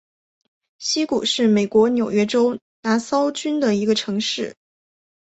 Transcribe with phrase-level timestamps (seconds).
[1.07, 4.55] 谷溪是美国纽约州拿骚郡的一个城市。